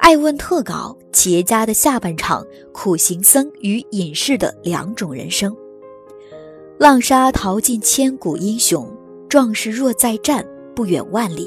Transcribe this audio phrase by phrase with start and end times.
[0.00, 2.42] 爱问特稿：企业家的下半场，
[2.72, 5.54] 苦行僧与隐士的两种人生。
[6.78, 8.90] 浪沙淘尽千古英雄，
[9.28, 10.44] 壮士若再战，
[10.74, 11.44] 不远万里；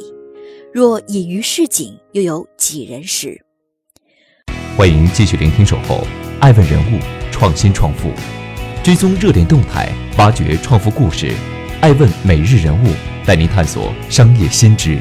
[0.71, 3.44] 若隐于市井，又有几人识？
[4.77, 6.05] 欢迎继续聆听《守候
[6.39, 6.99] 爱问人物
[7.31, 8.09] 创新创富》，
[8.83, 11.33] 追踪热点动态，挖掘创富故事。
[11.81, 12.94] 爱问每日人物
[13.25, 14.99] 带您探索商业新知。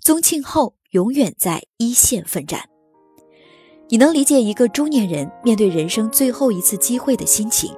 [0.00, 0.74] 宗庆后。
[0.92, 2.60] 永远在一线奋战。
[3.88, 7.74] 你能理解一个中年人面对人生最后一次机会的心情？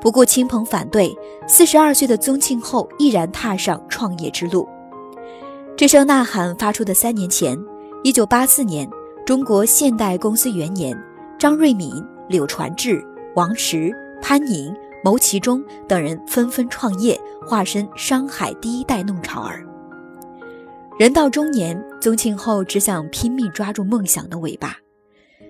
[0.00, 1.14] 不顾亲朋反对，
[1.46, 4.66] 四十二岁的宗庆后毅然踏上创业之路。
[5.76, 7.58] 这声呐喊发出的三年前，
[8.02, 8.88] 一九八四年，
[9.26, 10.98] 中国现代公司元年，
[11.38, 11.92] 张瑞敏、
[12.26, 19.66] 柳传志、王石、潘宁、牟其中等人纷纷创业，化身商海第一代弄潮儿。
[21.00, 24.76] 人到中年，宗庆后只想拼命抓住梦想的尾巴。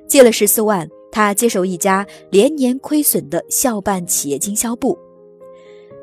[0.07, 4.97] 借了十四万，他接手一家连年亏损的校办企业经销部，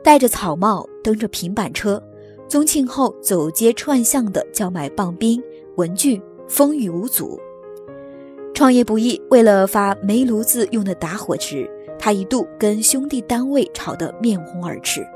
[0.03, 2.03] 戴着草帽，蹬着平板车，
[2.50, 5.42] 宗庆后走街串巷的叫卖棒冰、
[5.78, 7.40] 文具，风雨无阻。
[8.53, 15.08] 创业不易，为了发煤炉子用的打火石，他一度跟兄弟单位吵得面红耳赤。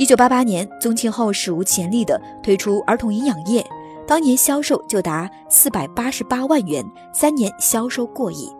[0.00, 3.62] 一九八八年，宗庆后史无前例地推出儿童营养液，
[4.06, 8.50] 当年销售就达四百八十八万元，三年销售过亿。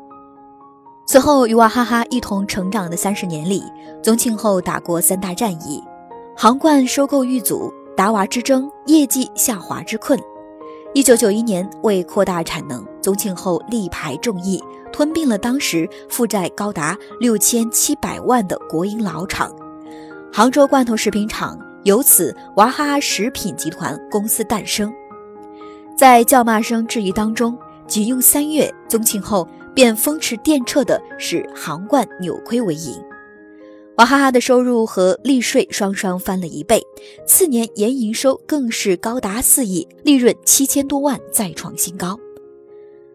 [1.06, 3.64] 此后与娃哈哈一同成长的三十年里，
[4.02, 5.82] 宗庆后打过三大战役：
[6.36, 10.20] 杭冠收购遇阻、达娃之争、业绩下滑之困。
[10.92, 14.62] 一九九一年，为扩大产能，宗庆后力排众议，
[14.92, 19.50] 吞并了当时负债高达六千七百万的国营老厂。
[20.32, 24.92] 杭州罐头食品厂由此娃哈哈食品集团公司诞生，
[25.98, 27.58] 在叫骂声质疑当中，
[27.88, 32.94] 仅用三月，宗庆后便风驰电掣的使杭罐扭亏为盈，
[33.96, 36.80] 娃哈哈的收入和利税双双翻了一倍，
[37.26, 42.16] 次年年营收更是高达四亿，利润七千多万，再创新高。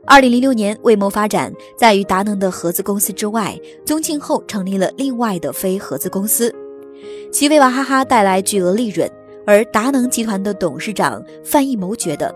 [0.06, 6.54] 二零零六年，为谋发展，在与达能的合资公司之外，宗庆后成立了另外的非合资公司。
[7.32, 9.10] 其为娃哈哈带来巨额利润，
[9.46, 12.34] 而达能集团的董事长范义谋觉得，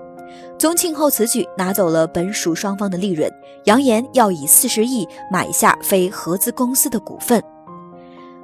[0.58, 3.32] 宗庆后此举拿走了本属双方的利润，
[3.66, 7.42] 扬言要以四十亿买下非合资公司的股份。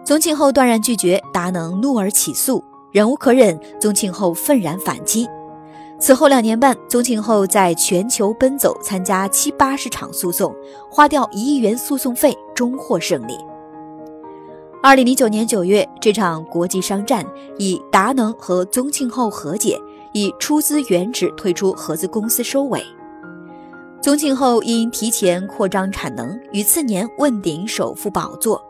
[0.04, 5.28] 宗庆后断然拒绝，达能怒而起诉，忍无可忍，宗庆后愤然反击。
[6.00, 10.54] 此后两年半，宗庆后在全球奔走，参加七八十场诉讼，
[10.92, 13.38] 花掉一亿元诉讼费，终获胜利。
[14.86, 17.26] 二零零九年九月，这场国际商战
[17.58, 19.82] 以达能和宗庆后和解，
[20.14, 22.80] 以出资原址退出合资公司收尾。
[24.00, 28.64] 宗庆后因提前扩张产能，于次年问鼎首富宝座，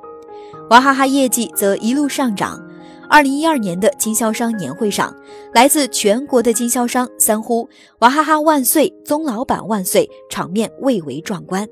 [0.69, 2.65] 娃哈哈业绩则一路上涨。
[3.09, 5.13] 二零一二年的经销商年会上，
[5.53, 7.67] 来自全国的经销商三呼
[7.99, 11.67] “娃哈哈万岁，宗老板万岁”，场面蔚为壮观。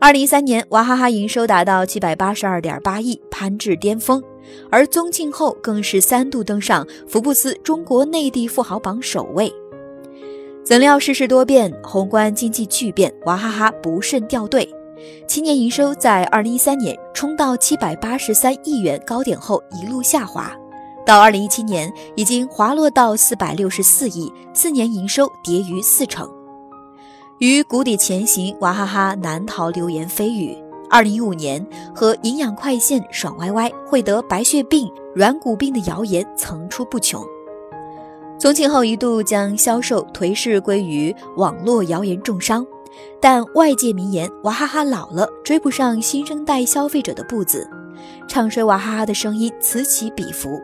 [0.00, 4.22] 二零一三年，娃哈哈营收达到七百八十二点八亿，攀至巅峰，
[4.70, 9.52] 而宗庆后更是三度登上福布斯中国内地富豪榜首位。
[10.64, 14.72] 怎料世事多变，宏观经济巨变，娃哈哈不慎掉队，
[15.26, 20.56] 七年营收在二零一三年冲到七百八十三亿元高点后一路下滑，
[21.04, 26.37] 到二零一七年已经滑落到四百六十四亿，四年营收跌逾四成。
[27.38, 30.56] 于谷底前行，娃哈哈难逃流言蜚语。
[30.90, 37.22] 二零一五年和营养快线爽歪歪会得白血病、软骨病的谣言层出不穷。
[38.40, 42.66] 宗庆后一度将销售颓势归于网络谣言重伤，
[43.20, 47.68] 但外界名言娃哈哈老了，追不上新生代消费者的步子，
[48.26, 50.60] 唱衰娃哈哈的声音此起彼伏。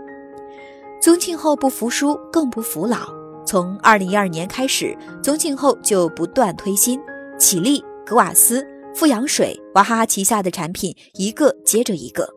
[1.01, 3.24] 宗庆后不服输，更不服老。
[3.45, 7.01] 从二零一二年开始，宗庆后就不断推新，
[7.39, 12.29] 启力、格瓦斯、富氧水、娃哈哈旗下的产品一个接着一个。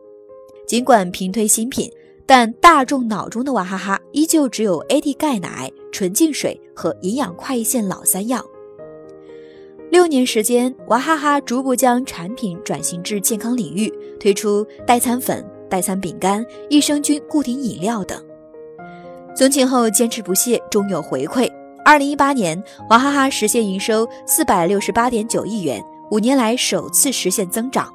[0.66, 1.90] 尽管频推新品，
[2.26, 8.44] 但大众脑中的娃哈哈依旧只有 AD 钙奶、纯净水和营养快线老三样。
[9.90, 13.90] 六年时间，娃哈哈逐步将产品转型至健康领域，
[14.20, 18.22] 推出代餐粉、代餐饼干、益生菌固体饮料等。
[19.38, 21.48] 宗庆后坚持不懈，终有回馈。
[21.84, 25.80] 二零一八年，娃哈哈实现营收四百六十八点九亿元，
[26.10, 27.88] 五年来首次实现增长。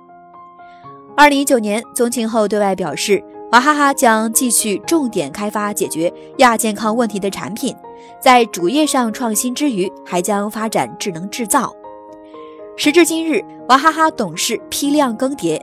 [1.18, 7.75] 二零一九年，宗庆后对外表示，娃哈哈将继续重点开发解决亚健康问题的产品，
[8.22, 11.74] 在主业上创新之余，还将发展智能制造。
[12.78, 15.60] 时至今日，娃哈哈董事批量更迭，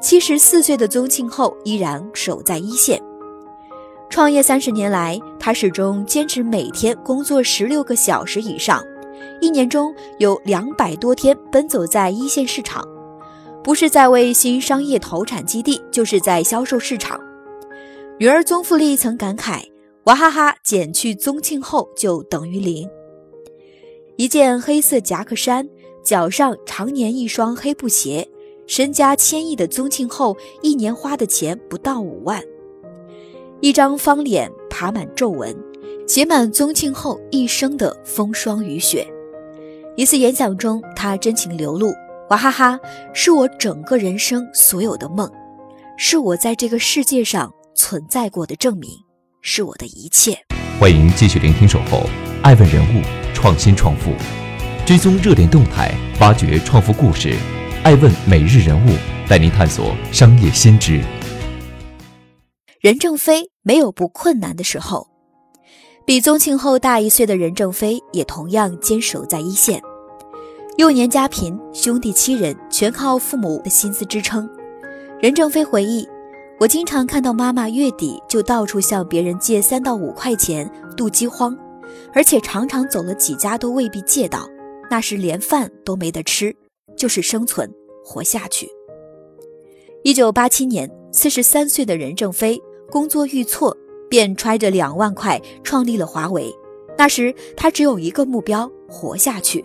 [0.00, 3.00] 七十四岁的宗庆后依然守在一线。
[4.10, 8.84] 创业三十年来，他始终坚持每天工作十六个小时以上，
[9.40, 12.84] 一年中有两百多天奔走在一线市场，
[13.62, 17.20] 不是在为新商业投产基地，就是在销售市场。
[18.18, 19.62] 女儿宗馥莉曾感慨
[20.04, 22.90] ：“娃哈哈减去宗庆后就等于零。”
[24.18, 25.66] 一件黑色夹克衫。
[26.02, 28.26] 脚上常年一双黑布鞋，
[28.66, 32.42] 身家千亿的宗庆后一年花的钱不到五万，
[33.62, 35.54] 一张方脸爬满皱纹，
[36.08, 39.06] 写满宗庆后一生的风霜雨雪。
[39.96, 41.92] 一次演讲中，他真情流露
[42.30, 42.80] ：“娃哈哈
[43.12, 45.30] 是我整个人生所有的梦，
[45.98, 48.88] 是我在这个世界上存在过的证明，
[49.42, 50.38] 是我的一切。”
[50.80, 51.98] 欢迎继续聆听《守候》，
[52.42, 53.02] 爱问人物，
[53.34, 54.12] 创新创富。
[54.86, 57.36] 追踪热点动态，挖掘创富故事，
[57.84, 58.96] 爱问每日人物
[59.28, 61.02] 带您探索商业新知。
[62.80, 65.06] 任正非没有不困难的时候，
[66.06, 69.82] 比宗庆后大一岁的任正非也同样坚守在一线。
[70.76, 74.48] 幼年家贫，兄弟七人全靠父母的薪资支撑。
[75.20, 76.08] 任正非回忆
[76.58, 81.54] ：“我经常看到妈妈月底就到处向别人借三到五块钱度饥荒，
[82.14, 84.48] 而且常常走了几家都未必借到。”
[84.90, 86.52] 那时连饭都没得吃，
[86.96, 87.70] 就是生存
[88.04, 88.68] 活下去。
[90.02, 92.60] 一九八七年，四十三岁的任正非
[92.90, 93.74] 工作遇挫，
[94.08, 96.54] 便揣着两万块创立了华为。
[96.98, 99.64] 那时他只有一个目标：活下去。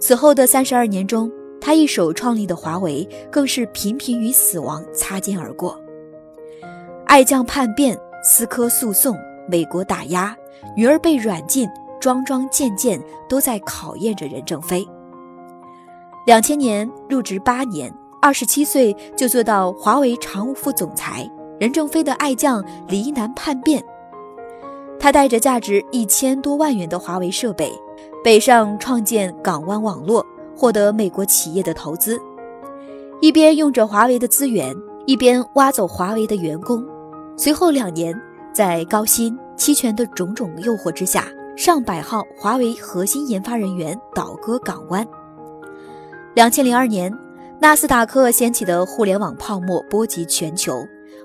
[0.00, 1.30] 此后的三十二年中，
[1.60, 5.78] 他一手创立的华为更是频频与死亡擦肩而过。
[7.06, 9.16] 爱将叛变、思科诉讼、
[9.48, 10.36] 美国打压，
[10.76, 11.68] 女儿被软禁。
[12.00, 14.86] 桩桩件件都在考验着任正非。
[16.26, 17.90] 两千年入职八年，
[18.20, 21.26] 二十七岁就做到华为常务副总裁。
[21.58, 23.82] 任正非的爱将黎南叛变，
[24.98, 27.72] 他带着价值一千多万元的华为设备，
[28.22, 30.24] 北上创建港湾网络，
[30.56, 32.20] 获得美国企业的投资。
[33.20, 34.74] 一边用着华为的资源，
[35.06, 36.84] 一边挖走华为的员工。
[37.36, 38.14] 随后两年，
[38.52, 41.26] 在高薪、期权的种种诱惑之下。
[41.56, 45.06] 上百号华为核心研发人员倒戈港湾。
[46.34, 47.16] 两千零二年，
[47.60, 50.84] 纳斯达克掀起的互联网泡沫波及全球，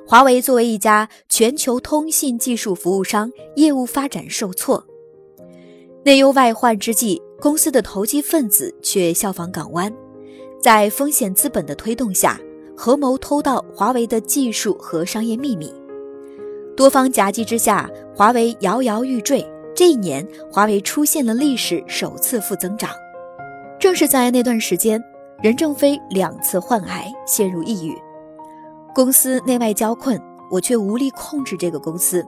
[0.09, 4.83] 华为作为一家全球通信技术服务商，业务发展受挫。
[6.03, 9.93] 内忧外患之际，公司的投机分子却效仿港湾，
[10.59, 12.41] 在风险资本的推动下，
[12.75, 15.71] 合谋偷盗华为的技术和商业秘密。
[16.75, 19.47] 多方夹击之下，华为摇摇欲坠。
[19.75, 22.89] 这一年，华为出现了历史首次负增长。
[23.79, 24.99] 正是在那段时间，
[25.43, 27.95] 任正非两次患癌，陷入抑郁，
[28.93, 32.27] 公司内外交困，我却无力控制这个公司，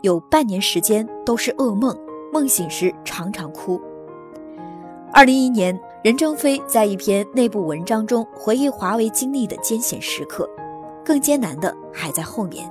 [0.00, 1.96] 有半年时间都是噩梦，
[2.32, 3.80] 梦醒时常常哭。
[5.12, 10.48] 二零一一年，任正非在一篇内部文章中回忆华为经历的艰险时刻，
[11.04, 12.70] 更艰难的还在后面。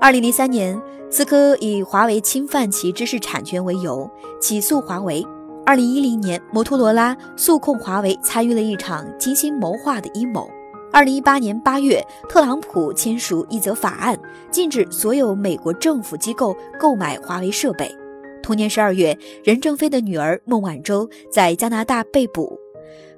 [0.00, 4.10] 二零零三年，思科以华为侵犯其知识产权为由
[4.40, 5.24] 起诉华为。
[5.66, 10.48] 二零一零年，摩托罗拉诉控华为参与了一场精心谋划的阴谋。
[10.94, 14.16] 二零一八年八月，特朗普签署一则法案，
[14.48, 17.92] 禁止所有美国政府机构购买华为设备。
[18.40, 22.56] 同年十二月，任正非的女儿孟晚舟在加拿大被捕，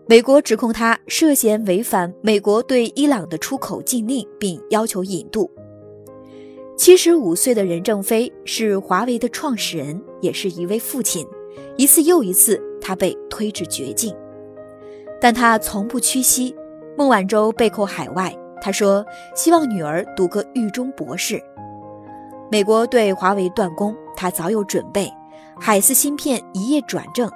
[0.06, 5.50] 美国指控他涉嫌违反美国对伊朗的出口禁令，并要求引渡。
[6.78, 11.26] 七十五岁的任正非是华为的创始人，也是一位父亲。
[11.76, 14.16] 一次又一次，他被推至绝境，
[15.20, 16.56] 但他从不屈膝。
[16.96, 21.38] 孟晚舟被扣海外，他说希望女儿读个狱中博士。
[22.50, 25.12] 美国对华为断供，他早有准备。
[25.60, 27.30] 海思芯片一夜转正，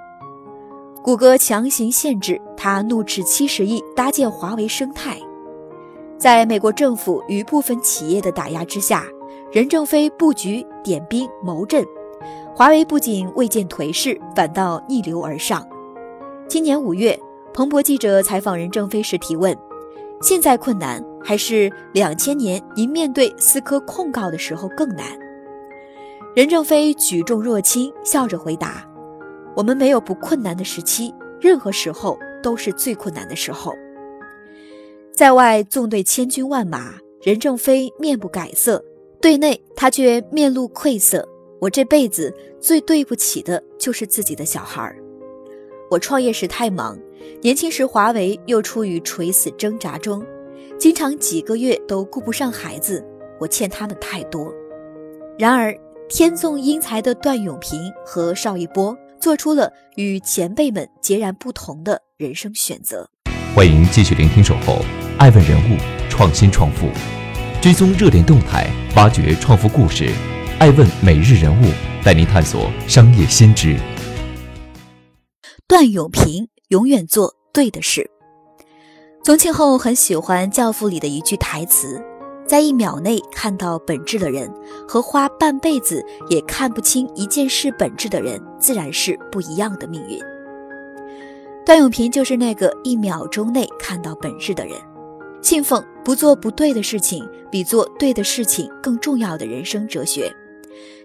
[1.02, 5.19] 谷歌强行限制他，怒斥七十亿搭建华为生态。
[6.19, 9.05] 在美国政府与部分企业的打压之下。
[9.52, 11.85] 任正非布局点兵谋阵，
[12.55, 15.67] 华为不仅未见颓势，反倒逆流而上。
[16.47, 17.19] 今年五月，
[17.52, 19.57] 彭博记者采访任正非时提问
[20.23, 25.07] ：“现在困难，还是两千年您面对思科控告的时候更难？”
[26.35, 28.88] 任正非举重若轻，笑着回答
[29.57, 33.75] ：“我们没有不困难的时期，任何时候都是最困难的时候。”
[35.12, 38.78] 在外纵队千军万马，任正非面不改色；
[39.21, 41.28] 对内他却面露愧色。
[41.61, 44.97] 我这辈子最对不起的就是自己的小孩儿。
[45.90, 46.97] 我创业时太忙，
[47.42, 50.25] 年轻时华为又处于垂死挣扎中，
[50.78, 53.04] 经常几个月都顾不上孩子，
[53.40, 54.54] 我欠他们太多。
[55.37, 55.76] 然而，
[56.09, 63.11] 天纵英才的段永平和邵一波做出了与前辈们截然不同的人生选择。
[63.52, 64.75] 欢迎继续聆听《守候》，
[65.18, 65.76] 爱问人物，
[66.09, 66.87] 创新创富，
[67.61, 70.09] 追踪热点动态，挖掘创富故事。
[70.61, 71.66] 爱问每日人物
[72.04, 73.76] 带您探索商业新知。
[75.70, 78.10] 段永平永远做对的事。
[79.22, 82.02] 宗庆后很喜欢《教父》里的一句台词
[82.44, 84.52] ：“在一秒内看到本质的人，
[84.88, 90.18] 和花半辈子也看不清一件事本质的人，自然是不一样的命运。”
[91.64, 94.76] 段永平就是那个一秒钟内看到本质的人，
[95.40, 100.34] 信奉不做不对的事情，比做对的事情更重要的人生哲学。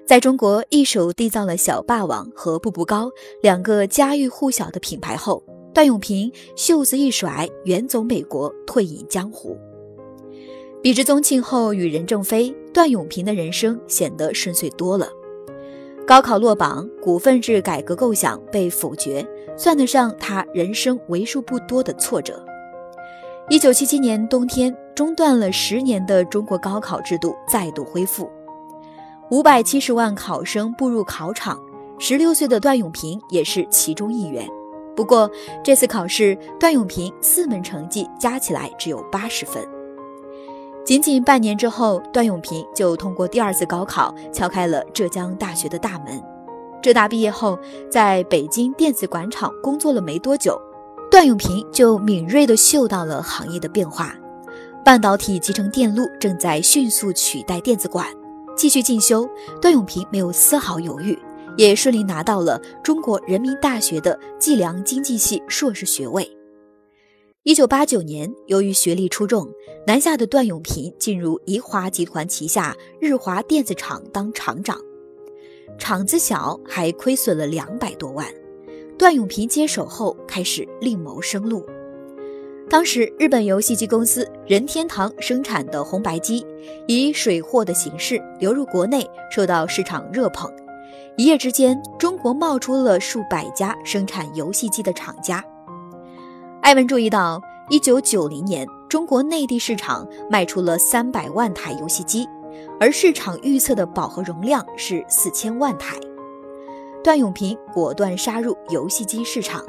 [0.06, 3.10] 在中国一手缔造了小霸王和步步高
[3.42, 5.44] 两个家喻户晓的品牌后，
[5.74, 9.58] 段永平袖子一甩，远走美国，退隐江湖。
[10.84, 15.10] 比之宗庆后与任正非，段永平的人生显得顺遂多了。
[16.06, 22.46] 高考落榜，股份制改革构想被否决，算得上他人生为数不多的挫折。
[23.50, 28.30] 一九七七年冬天，中断了十年的中国高考制度再度恢复。
[29.32, 31.60] 五百七十万考生步入考场，
[31.98, 34.48] 十六岁的段永平也是其中一员。
[34.96, 35.30] 不过
[35.64, 39.68] 这次考试，段永平四门成绩加起来只有八十分。
[40.86, 46.24] 仅仅半年之后，段永平就通过第二次高考，敲开了浙江大学的大门。
[46.80, 47.58] 浙大毕业后，
[47.90, 50.62] 在北京电子管厂工作了没多久，
[51.10, 54.16] 段永平就敏锐地嗅到了行业的变化，
[54.84, 58.06] 半导体集成电路正在迅速取代电子管。
[58.56, 59.30] 继续进修，
[59.62, 61.18] 段永平没有丝毫犹豫，
[61.58, 66.30] 也顺利拿到了中国人民大学的计量经济系硕士学位。
[67.44, 69.48] 一九八九年，由于学历出众，
[69.86, 74.80] 南下的段永平进入宜华集团旗下日华电子厂当厂长。
[75.78, 78.28] 厂子小，还亏损了两百多万。
[78.98, 81.66] 段永平接手后，开始另谋生路。
[82.68, 86.46] 当时，日本游戏机公司任天堂生产的红白机
[86.88, 90.52] 以水货的形式流入国内，受到市场热捧。
[91.16, 95.44] 一夜之间，中国冒出了数百家生产游戏机的厂家。
[96.62, 102.28] 艾文注意到，1990年中国内地市场卖出了300万台游戏机，
[102.80, 105.96] 而市场预测的饱和容量是4000万台。
[107.04, 109.64] 段永平果断杀入游戏机市场，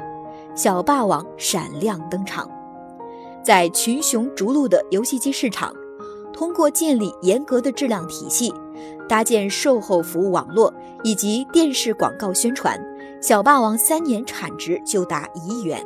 [0.55, 2.49] 小霸王闪亮登场。
[3.47, 5.73] 在群雄逐鹿的游戏机市场，
[6.33, 8.53] 通过建立严格的质量体系、
[9.07, 12.77] 搭建售后服务网络以及电视广告宣传，
[13.21, 15.81] 小霸王三年产值就达一亿元。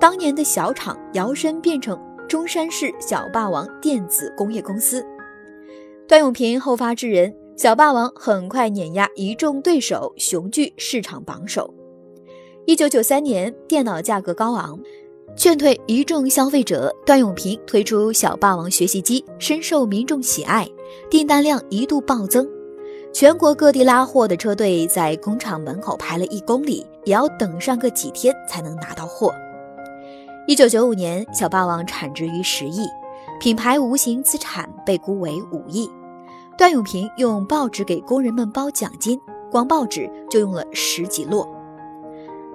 [0.00, 1.96] 当年的小厂摇身变成
[2.28, 5.06] 中山市小霸王电子工业公司。
[6.08, 11.72] 段永平后发制人，小霸王很快碾压一众对手，雄踞市场榜首。
[12.66, 14.80] 一九九三年，电脑价格高昂。
[15.36, 20.66] 劝退一众消费者，段永平推出小霸王学习机，深受民众喜爱，
[21.10, 22.48] 订单量一度暴增。
[23.12, 29.30] 全国各地拉货的车队在工厂门口排了一公里，也要等上个几天才能拿到货。
[30.46, 32.86] 一九九五年，小霸王产值逾十亿，
[33.38, 35.88] 品牌无形资产被估为五亿。
[36.56, 41.46] 段永平用报纸给工人们包奖金，光报纸就用了十几摞。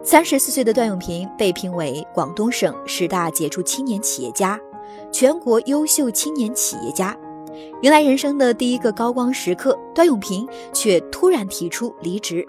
[0.04, 4.60] 三十四岁的段永平被评为广东省十大杰出青年企业家、
[5.12, 7.16] 全国优秀青年企业家。
[7.84, 12.44] 迎来人生的第一个高光时刻，段永平却突然提出离职，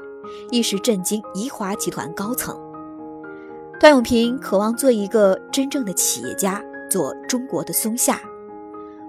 [0.51, 2.59] 一时震惊宜华集团高层。
[3.79, 8.19] 段永平渴望做一个真正的企业家，做中国的松下。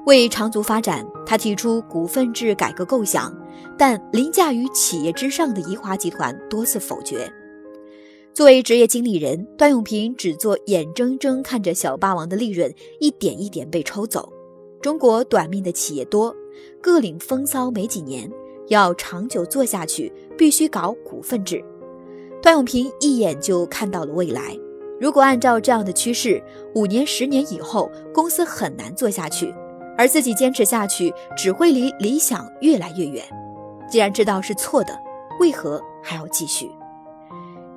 [0.06, 3.34] 为长足发展，他提出股份制改革构想，
[3.78, 7.32] 但凌驾于企业之上的宜华集团多次否决。
[8.34, 14.28] 作为职业经理人，段永平只做眼睁睁看着小霸王的利润一点一点被抽走。
[14.82, 16.36] 中国短命的企业多，
[16.82, 18.28] 各领风骚没几年，
[18.70, 21.64] 要长久做下去，必须搞股份制。
[22.42, 24.58] 段永平一眼就看到了未来，
[25.00, 26.42] 如果按照这样的趋势，
[26.74, 29.54] 五年、十年以后，公司很难做下去，
[29.96, 33.24] 而自己坚持下去，只会离理想越来越远。
[33.88, 35.00] 既然知道是错的，
[35.40, 36.68] 为何还要继续？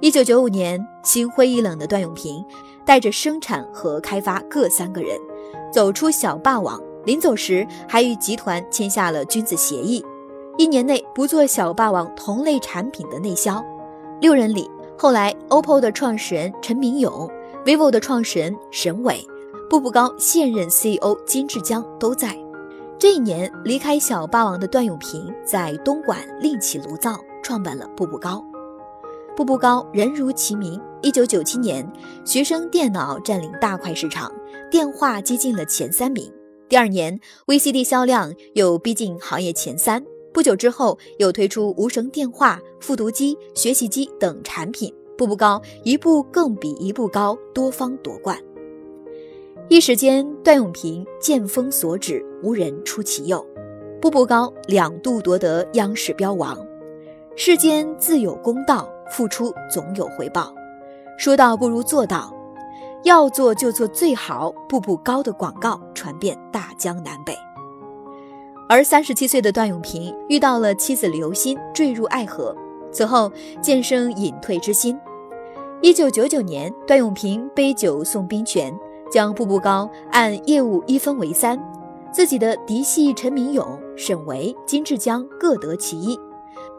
[0.00, 2.44] 一九九五年，心灰意冷的段永平
[2.84, 5.18] 带着生产和开发各三个人，
[5.72, 6.78] 走出小霸王。
[7.06, 10.04] 临走时，还与集团签下了君子协议，
[10.58, 13.64] 一年内不做小霸王同类产品的内销。
[14.20, 17.30] 六人里，后来 OPPO 的创始人陈明勇、
[17.64, 19.26] vivo 的创始人沈伟、
[19.70, 22.36] 步步高现任 CEO 金志江都在。
[22.98, 28.44] 这一年，离开小霸王的段永平在东莞另起炉灶，创办了步步高。
[29.36, 31.86] 步步高人如其名，一九九七年，
[32.24, 34.32] 学生电脑占领大块市场，
[34.70, 36.32] 电话接近了前三名。
[36.70, 40.02] 第二年，VCD 销量又逼近行业前三。
[40.32, 48.38] 不久之后，又推出无绳电话、复读机、学习机等产品，步步高一步更比一步高，多方夺冠。
[49.68, 53.46] 一时间，段永平见风所指，无人出其右。
[54.00, 56.56] 步步高两度夺得央视标王。
[57.36, 60.52] 世间自有公道，付出总有回报。
[61.18, 62.32] 说到不如做到。
[63.02, 67.36] 要做就做最好，步步高的广告传遍大江南北。
[68.68, 72.56] 而三十七岁的段永平遇到了妻子刘鑫，坠入爱河，
[72.90, 74.98] 此后渐生隐退之心。
[75.82, 78.76] 一九九九年，段永平杯酒送兵权，
[79.08, 81.56] 将步步高按业务一分为三，
[82.10, 86.18] 自己的嫡系陈明勇、沈维、金志江各得其一，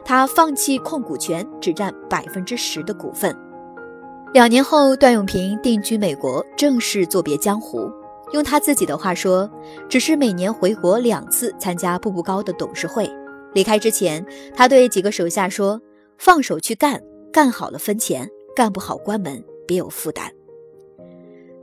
[0.07, 3.37] 他放弃控股权，只占百分之十的股份。
[4.33, 7.91] 两年后，段永平定居美国，正式作别江湖。
[8.31, 9.51] 用他自己的话说，
[9.89, 13.11] 只是每年回国两次参加步步高的董事会。
[13.53, 15.81] 离开之前，他对几个手下说
[16.17, 20.31] ：“放手去干，干好了分钱，干不好关门，别有负担。”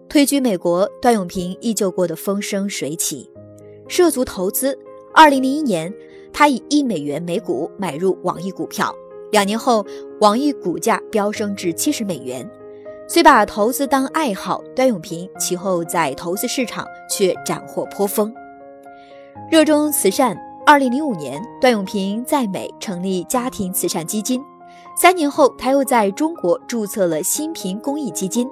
[0.07, 3.31] 退居美国，段永平依旧过得风生水起，
[3.89, 4.79] 涉足投资。
[5.15, 5.95] 二零零一年，
[6.35, 8.93] 他以一美元每股买入网易股票。
[9.31, 9.87] 两年后，
[10.21, 12.49] 网易股价飙升至七十美元。
[13.07, 18.35] 虽把投资当爱好，段永平其后在投资市场却斩获颇丰。
[19.51, 24.43] 热衷慈善，二零零五年，段永平在美成立家庭慈善基金。
[25.01, 28.49] 三年后，他又在中国注册了新贫公益基金，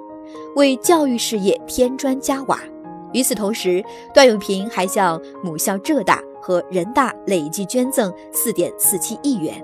[0.55, 2.59] 为教育事业添砖加瓦。
[3.11, 9.63] 与此同时，段永平还向母校浙大和人大累计捐赠四点四七亿元。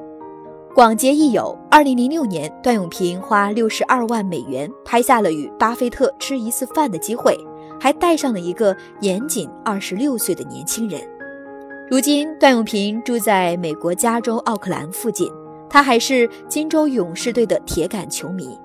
[0.74, 1.58] 广结益友。
[1.70, 7.38] 二零零六年，段永平花六十二万美元拍下了与巴菲特吃一次饭的机会，
[7.80, 11.02] 还带上了一个年仅二十六岁的年轻人。
[11.90, 15.32] 如今，段永平住在美国加州奥克兰附近，
[15.70, 18.58] 他还是金州勇士队的铁杆球迷。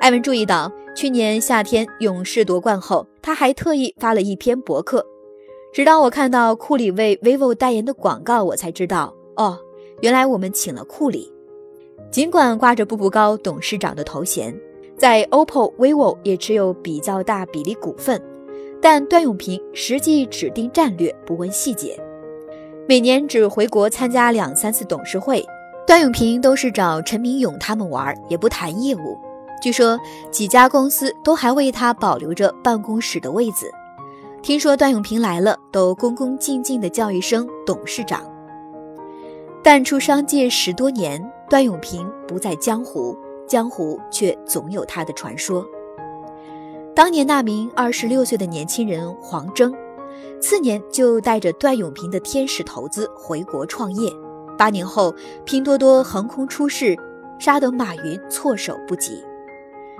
[0.00, 5.04] 艾文注意到，去年夏天勇士夺冠后，他还特意发了一篇博客。
[5.76, 9.58] 直到我看到库里为 vivo 代言的广告，我才知道，哦。
[10.00, 11.30] 原来我们请了库里，
[12.10, 14.58] 尽管挂着步步高董事长的头衔，
[14.96, 18.18] 在 OPPO、vivo 也持有比较大比例股份，
[18.80, 22.00] 但段永平实际指定战略，不问细节。
[22.88, 25.44] 每年只回国参加两三次董事会，
[25.86, 29.18] 段永平都是找陈明勇他们玩，也不谈业务。
[29.62, 33.70] 据说几家公司都还为他保留着办公室的位子。
[34.46, 38.22] 听说段永平来了，都恭恭敬敬地叫一声董事长。
[39.60, 45.66] 淡出商界十多年，段永平不在江湖，江湖却总有他的传说。
[46.94, 49.74] 当年那名二十六岁的年轻人黄峥，
[50.40, 54.08] 次年就带着段永平的天使投资回国创业。
[54.56, 55.12] 八年后，
[55.44, 56.96] 拼多多横空出世，
[57.40, 59.24] 杀得马云措手不及。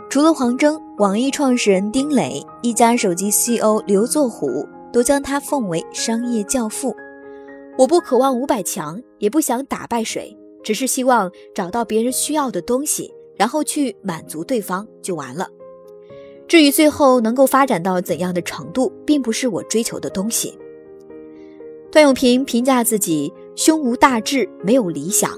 [0.08, 6.94] 除了黄峥，网易创始人丁磊、一加手机 CEO 刘作虎都将他奉为商业教父。
[7.76, 15.48] 我不渴望五百强，也不想打败谁，只是希望找到别人需要的东西，然后去满足对方就完了。
[16.46, 20.56] 至于最后能够发展到怎样的程度，并不是我追求的东西。
[21.90, 25.30] 段永平评价自己胸无大志，没有理想，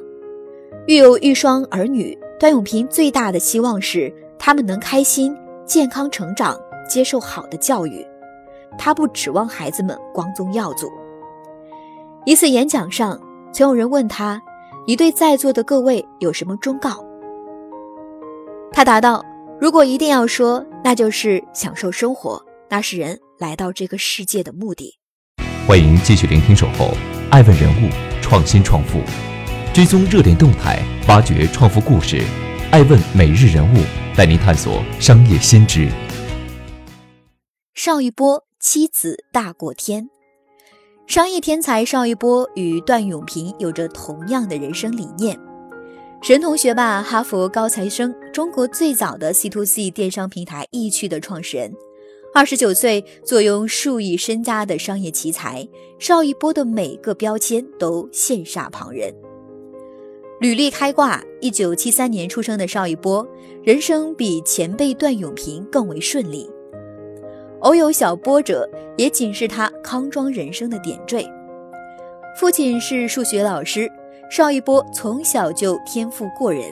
[0.87, 2.17] 育有一双儿女。
[2.39, 6.57] 段永平最大的希望是他们能开心、健康成长，
[6.89, 8.07] 接受好的教育。
[8.79, 10.89] 他不指望孩子们光宗耀祖。
[12.25, 13.19] 一次演讲上，
[13.53, 14.41] 曾有人问他
[14.87, 17.05] ：“你对在座的各位有什么忠告？”
[18.73, 19.25] 他答道
[19.61, 24.99] ：“如果一定要说，那就是享受生活，那是人来到这个世界的目的。”
[25.67, 26.87] 欢迎继续聆听《守候》，
[27.31, 27.89] 爱问人物，
[28.23, 29.01] 创新创富，
[29.75, 32.23] 追踪热点动态，挖掘创富故事，
[32.71, 33.79] 爱问每日人物，
[34.19, 35.89] 带您探索商业先知。
[37.73, 40.11] 邵一波妻子大过天，
[41.07, 45.39] 商业天才邵一波与段永平有着同样的人生理念。
[46.21, 51.73] 神童学霸、哈佛高材生，中国最早的 C to C 电商平台易趣的创始人，
[52.35, 55.69] 二十九岁坐拥数亿身家的商业奇才
[56.01, 59.15] 邵一波的每个标签都羡煞旁人。
[60.41, 63.27] 履历开挂，一九七三年出生的邵一波，
[63.65, 66.49] 人生比前辈段永平更为顺利。
[67.61, 71.29] 偶有小波折，也仅是他康庄人生的点缀。
[72.39, 73.91] 父亲是数学老师。
[74.31, 76.71] 邵一波从小就天赋过人，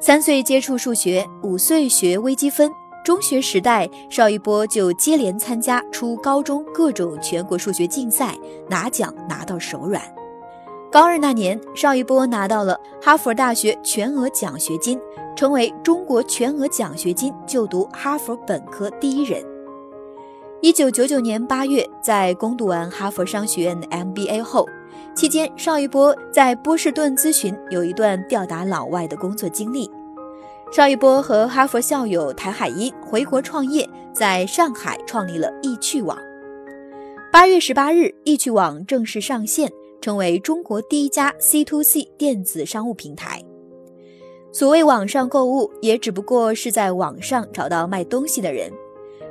[0.00, 2.72] 三岁接触数学，五岁学微积分。
[3.04, 8.34] 中学时代，邵一波就接连参加初高中各种全国数学竞赛，
[8.70, 10.02] 拿奖拿到手软。
[10.92, 15.00] 高二那年，邵一波拿到了哈佛大学全额奖学金，
[15.34, 19.42] 成为中国全额奖学金就读哈佛本科第一人。
[20.60, 24.68] 一九九九年八月，在攻读完哈佛商学院的 MBA 后。
[25.14, 29.90] 期间，邵一波在波士顿咨询有一段吊打老外的工作经历。
[30.70, 36.18] 邵一波和哈佛校友谭海英回国创业，在上海创立了易趣网。
[37.32, 39.72] 八月十八日，易趣网正式上线，
[40.02, 43.42] 成为中国第一家 C to C 电子商务平台。
[44.50, 48.70] 所谓网上购物，也只不过是在网上找到卖东西的人，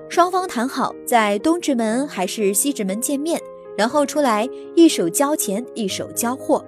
[0.10, 3.40] 双方谈好在东直门还是西直门见面。
[3.78, 6.64] 然后出来，一手交钱，一手交货。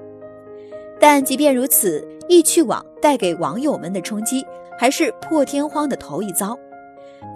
[1.00, 4.46] 但即便如此，易趣网带给网友们的冲击
[4.78, 6.58] 还是破天荒的头一遭。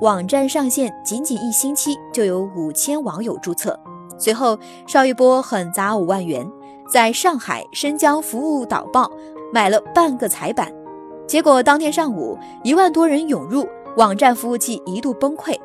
[0.02, 3.78] 网站上线仅仅一星期，就有五千网友注册。
[4.18, 6.50] 随后，邵一波狠砸五万元，
[6.88, 9.12] 在上海申江服务导报
[9.54, 10.72] 买了半个彩板。
[11.28, 15.56] 结果当天上午，一万多人涌入，网站服务器一度崩溃。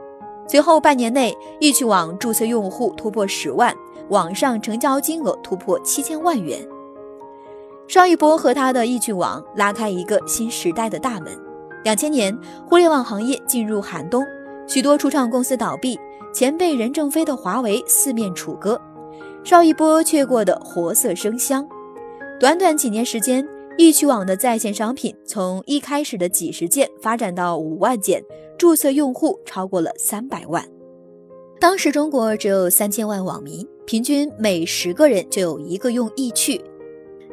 [0.49, 3.75] 随后半年内，易趣网注册用户突破十万。
[4.09, 6.59] 网上成交金额突破七千万元，
[7.89, 11.33] 邵一波和他的易趣网拉开一个新时代的大门。
[11.83, 12.37] 两千年，
[12.69, 14.23] 互联网行业进入寒冬，
[14.67, 15.99] 许多初创公司倒闭，
[16.35, 18.79] 前辈任正非的华为四面楚歌，
[19.45, 21.67] 邵一波却过得活色生香。
[22.39, 28.23] 短短几年时间，易趣网的在线商品从一开始的几十件发展到五万件，
[28.59, 30.65] 注册用户超过了三百万。
[31.61, 33.67] 当时中国只有三千万网民。
[33.85, 36.59] 平均每十个人就有一个用易趣，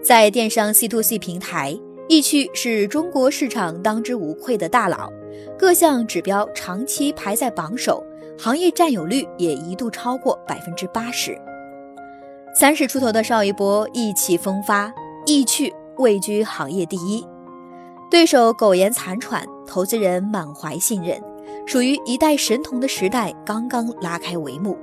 [0.02, 5.12] 在电商 C to C 平台，易趣是中国市场当之无愧的大佬，
[5.60, 8.04] 各项指标长期排在榜首，
[8.38, 11.40] 行业占有率也一度超过百分之八十。
[12.54, 14.92] 三十出头的邵一波意气风发，
[15.26, 17.26] 易趣位居行业第一，
[18.10, 21.22] 对手苟延残喘，投资人满怀信任，
[21.66, 24.78] 属于一代神童的时代刚刚拉开帷幕。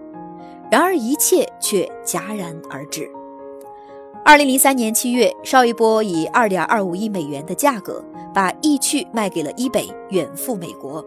[0.71, 3.11] 然而，一切却戛然而止。
[4.25, 8.03] 二零零三年七月，邵一波以二点二五亿美元的价格
[8.33, 11.05] 把易趣卖给了伊北，远赴美国。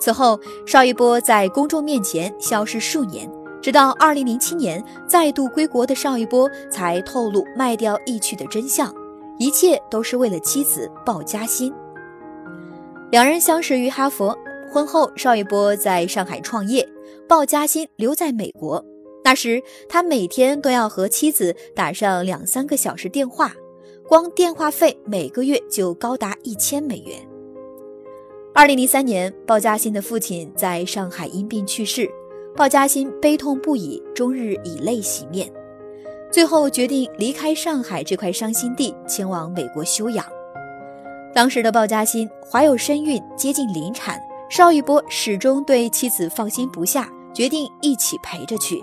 [0.00, 8.94] 此后，邵一波在公众面前消失数年，直到二零零七年再度归国的邵一波才透露卖掉易趣的真相，
[9.38, 11.72] 一切都是为了妻子鲍嘉欣。
[13.10, 14.36] 两人相识于哈佛，
[14.72, 16.88] 婚后邵一波在上海创业。
[17.26, 18.82] 鲍嘉欣留在美国，
[19.22, 23.52] 那时他每天都要和妻子打上两三个小时电话，
[24.08, 27.18] 光电话费每个月就高达一千美元。
[28.54, 32.10] 二零零三年，鲍嘉欣的父亲在上海因病去世，
[32.56, 35.50] 鲍嘉欣悲痛不已，终日以泪洗面，
[36.30, 40.24] 最后决定离开上海这块伤心地，前往美国休养。
[41.34, 47.08] 当时的鲍嘉欣怀有身孕，接近临产，邵一波始终对妻子放心不下。
[47.34, 48.82] 决定一起陪着去，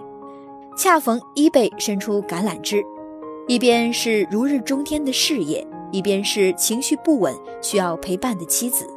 [0.77, 2.81] 恰逢伊贝伸出橄榄枝，
[3.47, 8.87] 一边是如日中天的事业，一边是情绪不稳需要陪伴的妻子。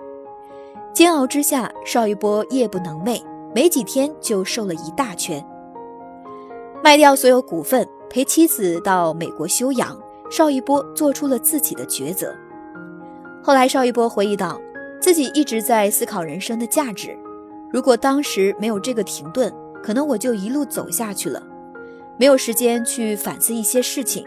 [0.92, 3.20] 煎熬之下，邵一波夜不能寐，
[3.54, 5.44] 没几天就瘦了一大圈。
[6.82, 12.34] 卖掉所有股份，陪妻子到美国休养，邵一波做出了自己的抉择。
[13.42, 14.60] 后来，邵一波回忆道，
[15.00, 17.16] 自己一直在思考人生的价值。
[17.72, 21.42] 如果当时没有这个停顿，可能我就一路走下去了，
[22.18, 24.24] 没有时间去反思一些事情。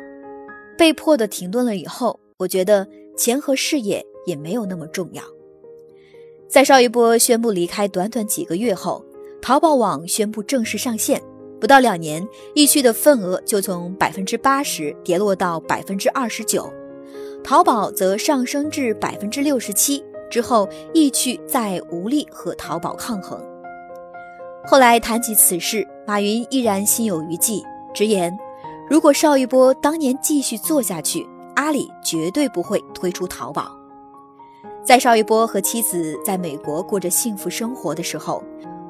[0.77, 5.23] 被迫的停顿了以后，我觉得钱和事业也没有那么重要。
[6.47, 9.03] 在邵一波宣布离开短短几个月后，
[9.41, 11.19] 淘宝网宣布正式上线，
[11.60, 16.71] 不到两年，易趣的份额就从百分之八十跌落到百分之二十九，
[17.43, 20.04] 淘宝则上升至百分之六十七。
[20.30, 23.43] 之后易趣再无力和淘宝抗衡。
[24.63, 27.62] 后来谈及此事，马云依然心有余悸，
[27.93, 28.38] 直言：
[28.89, 33.75] 如果邵一波当年继续做下去，阿里绝对不会推出淘宝。
[34.86, 38.41] 在邵一波和妻子在美国过着幸福生活的时候，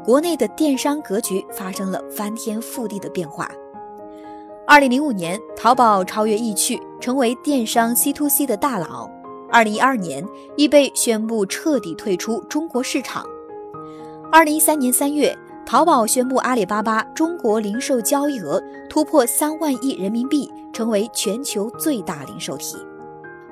[0.03, 3.49] 国内的电商格局发生了翻天覆地的变化。
[4.65, 9.09] 二零零五年，淘宝超越易趣，成为电商 C to C 的大佬。
[9.51, 13.23] 二零一二年，易贝宣布彻底退出中国市场。
[14.31, 18.59] 二零一三年三月，淘宝宣布阿里巴巴中国零售交易额
[18.89, 22.77] 突破三万亿人民币，成为全球最大零售体。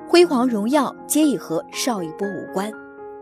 [0.08, 2.72] 辉煌荣耀皆已和邵一波无关。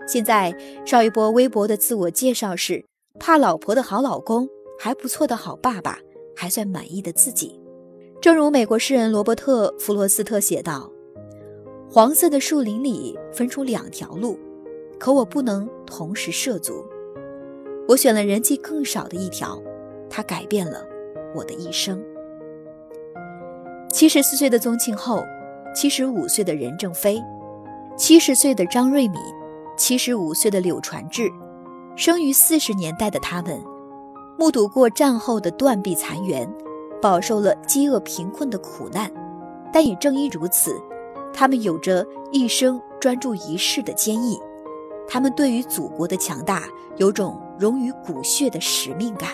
[0.07, 0.55] 现在，
[0.87, 2.85] 邵一波微博的自我介绍是：
[3.19, 5.99] 怕老婆的好老公，还不错的好爸爸，
[6.37, 7.61] 还算满意的自己。
[8.21, 10.91] 正如美国诗人罗伯特·弗罗斯特写道
[11.91, 14.39] ：“黄色的树林里分出两条路，
[14.99, 16.85] 可我不能同时涉足。
[17.89, 19.61] 我选了人迹更少的一条，
[20.09, 20.87] 它改变了
[21.35, 22.03] 我的一生。”
[23.91, 25.25] 七十四岁的宗庆后，
[25.75, 27.21] 七十五岁的任正非，
[27.97, 29.21] 七十岁的张瑞敏，
[29.77, 31.29] 七十五岁的柳传志，
[31.99, 33.61] 生于四十年代的他们，
[34.39, 36.49] 目睹过战后的断壁残垣。
[37.03, 39.09] 饱受了饥饿贫困的苦难，
[39.73, 40.81] 但也正因如此，
[41.33, 44.37] 他们有着一生专注一世的坚毅。
[45.09, 46.65] 他们对于祖国的强大
[46.97, 49.31] 有种融于骨血的使命感。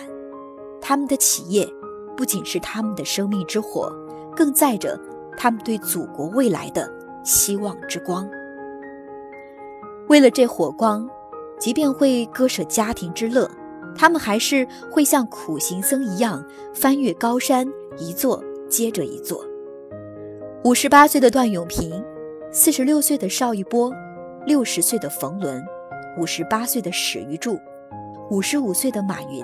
[0.79, 1.67] 他们的企业
[2.15, 3.91] 不仅是他们的生命之火，
[4.35, 4.99] 更载着
[5.37, 6.91] 他们对祖国未来的
[7.23, 8.27] 希望之光。
[10.07, 11.07] 为了这火光，
[11.59, 13.49] 即便会割舍家庭之乐。
[13.97, 17.65] 他们还是会像苦行僧一样翻越高山，
[17.97, 19.41] 一座接着一座。
[20.65, 22.03] 五十八岁的段永平，
[22.51, 23.93] 四十六岁的邵一波，
[24.45, 25.63] 六十岁的冯仑，
[26.17, 27.57] 五十八岁的史玉柱，
[28.29, 29.41] 五十五岁的马云。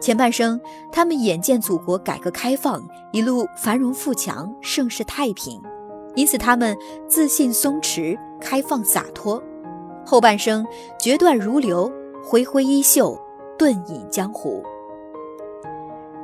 [0.00, 0.58] 前半生，
[0.90, 2.80] 他们眼见祖国改革开放
[3.12, 5.60] 一路繁荣富强、盛世太平，
[6.14, 6.74] 因此他们
[7.06, 9.42] 自信松弛、开放洒脱；
[10.08, 10.66] 后半生，
[10.98, 11.92] 决断如流，
[12.24, 13.16] 挥挥衣袖。
[13.58, 14.62] 遁隐江湖，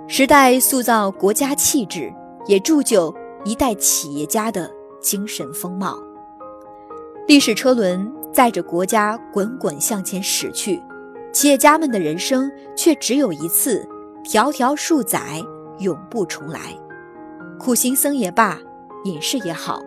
[0.06, 2.14] 时代塑造国家气质，
[2.46, 3.12] 也铸就
[3.44, 4.70] 一代企业家的
[5.00, 5.98] 精神风貌。
[7.26, 10.80] 历史车轮载着国家滚滚向前驶去，
[11.32, 13.84] 企业家们的人生却只有一次，
[14.22, 15.42] 条条数载，
[15.80, 16.60] 永不重来。
[17.58, 18.56] 苦行僧也罢，
[19.02, 19.82] 隐士也好，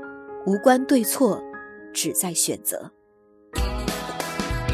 [0.46, 1.42] 无关对错，
[1.94, 2.92] 只在选择。